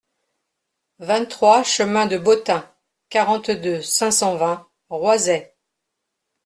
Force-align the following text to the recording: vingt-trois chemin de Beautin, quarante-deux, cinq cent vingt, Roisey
vingt-trois 0.97 1.61
chemin 1.63 2.07
de 2.07 2.17
Beautin, 2.17 2.67
quarante-deux, 3.09 3.83
cinq 3.83 4.09
cent 4.09 4.35
vingt, 4.35 4.67
Roisey 4.89 5.55